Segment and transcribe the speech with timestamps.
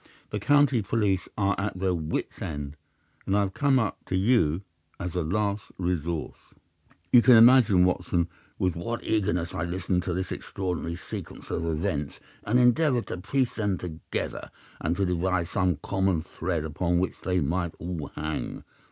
[0.31, 2.75] The county police are at their wits' end,
[3.27, 4.63] and I have come up to you
[4.99, 6.55] as a last resource.'
[7.13, 8.27] "You can imagine, Watson,
[8.57, 13.53] with what eagerness I listened to this extraordinary sequence of events, and endeavoured to piece
[13.53, 18.63] them together, and to devise some common thread upon which they might all hang.